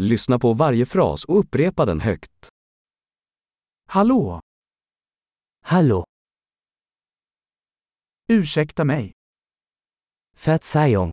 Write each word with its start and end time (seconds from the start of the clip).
Lyssna 0.00 0.38
på 0.38 0.54
varje 0.54 0.86
fras 0.86 1.24
och 1.24 1.38
upprepa 1.38 1.84
den 1.84 2.00
högt. 2.00 2.48
Hallå! 3.86 4.40
Hallo, 5.60 6.04
Ursäkta 8.28 8.84
mig. 8.84 9.12
Verzeihung, 10.44 11.12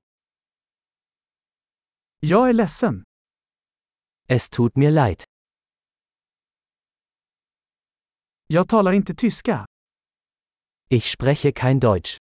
Jag 2.20 2.50
är 2.50 2.54
ledsen. 2.54 3.04
es 4.28 4.50
tut 4.50 4.76
mir 4.76 4.92
leid. 4.92 5.24
Jag 8.48 8.70
talar 8.70 8.94
inte 8.94 9.16
tyska. 9.16 9.66
Ich 10.90 11.12
spreche 11.12 11.52
kein 11.52 11.80
Deutsch. 11.80 12.18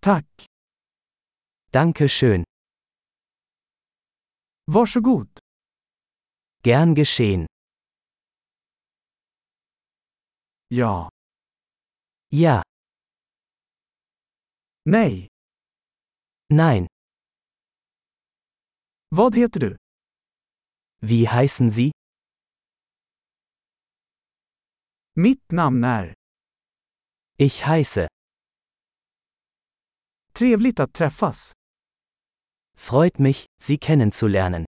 Tack. 0.00 0.47
Danke 1.72 2.08
schön. 2.08 2.44
Varsågod. 4.66 5.28
Gern 6.62 6.94
geschehen. 6.94 7.46
Ja. 10.70 11.08
Ja, 12.30 12.62
Nej. 14.84 15.28
nein. 16.50 16.86
Vad 19.10 19.34
heter 19.34 19.60
du? 19.60 19.76
Wie 21.00 21.28
heißen 21.28 21.70
Sie? 21.70 21.90
Mitt 25.14 25.52
namn 25.52 25.84
är. 25.84 26.14
Ich 27.38 27.66
heiße. 27.66 28.08
Trevligt 30.32 30.80
att 30.80 30.92
träffas. 30.94 31.52
Freut 32.78 33.18
mich, 33.18 33.46
Sie 33.60 33.76
kennenzulernen. 33.76 34.64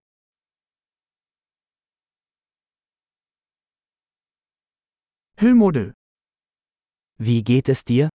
Du? 5.36 5.94
Wie 7.18 7.42
geht 7.42 7.68
es 7.68 7.84
dir? 7.84 8.10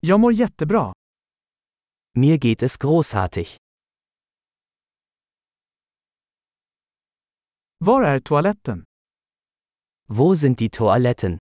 Jag 0.00 0.20
mår 0.20 0.32
jättebra. 0.32 0.92
Mir 2.14 2.38
geht 2.38 2.62
es 2.62 2.78
großartig. 2.78 3.56
Var 7.80 8.02
är 8.02 8.20
toaletten? 8.20 8.84
Wo 10.06 10.34
sind 10.34 10.58
die 10.60 10.70
Toiletten? 10.70 11.38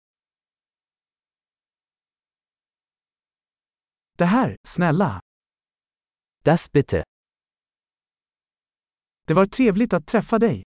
Det 4.19 4.25
här, 4.25 4.57
snälla. 4.69 5.21
Das 6.45 6.73
bitte. 6.73 7.05
Det 9.27 9.35
var 9.35 9.47
trevligt 9.47 9.93
att 9.93 10.07
träffa 10.07 10.39
dig. 10.39 10.63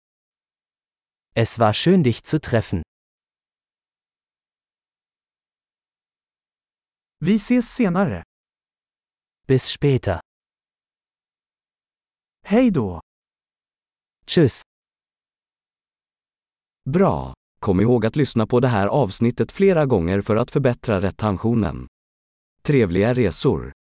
Es 1.35 1.59
war 1.59 1.73
schön 1.73 2.03
dich 2.03 2.21
zu 2.23 2.39
treffen. 2.39 2.83
Vi 7.19 7.35
ses 7.35 7.75
senare. 7.75 8.23
Bis 9.47 9.65
später. 9.65 10.19
Hej 12.43 12.71
då. 12.71 13.01
Tschüss. 14.25 14.61
Bra! 16.89 17.33
Kom 17.59 17.79
ihåg 17.81 18.05
att 18.05 18.15
lyssna 18.15 18.47
på 18.47 18.59
det 18.59 18.67
här 18.67 18.87
avsnittet 18.87 19.51
flera 19.51 19.85
gånger 19.85 20.21
för 20.21 20.35
att 20.35 20.51
förbättra 20.51 21.01
retentionen. 21.01 21.87
Trevliga 22.65 23.13
resor! 23.13 23.74